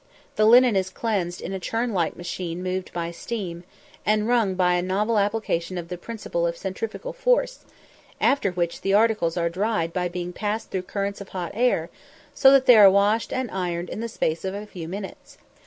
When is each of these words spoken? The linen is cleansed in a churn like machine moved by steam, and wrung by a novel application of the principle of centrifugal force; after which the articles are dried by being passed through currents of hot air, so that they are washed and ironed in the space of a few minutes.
The 0.35 0.45
linen 0.47 0.75
is 0.75 0.89
cleansed 0.89 1.41
in 1.41 1.53
a 1.53 1.59
churn 1.59 1.93
like 1.93 2.15
machine 2.15 2.63
moved 2.63 2.91
by 2.91 3.11
steam, 3.11 3.63
and 4.03 4.27
wrung 4.27 4.55
by 4.55 4.73
a 4.73 4.81
novel 4.81 5.19
application 5.19 5.77
of 5.77 5.89
the 5.89 5.95
principle 5.99 6.47
of 6.47 6.57
centrifugal 6.57 7.13
force; 7.13 7.59
after 8.19 8.49
which 8.51 8.81
the 8.81 8.95
articles 8.95 9.37
are 9.37 9.47
dried 9.47 9.93
by 9.93 10.07
being 10.07 10.33
passed 10.33 10.71
through 10.71 10.81
currents 10.89 11.21
of 11.21 11.29
hot 11.29 11.51
air, 11.53 11.91
so 12.33 12.49
that 12.51 12.65
they 12.65 12.77
are 12.77 12.89
washed 12.89 13.31
and 13.31 13.51
ironed 13.51 13.91
in 13.91 13.99
the 13.99 14.09
space 14.09 14.43
of 14.43 14.55
a 14.55 14.65
few 14.65 14.87
minutes. 14.87 15.37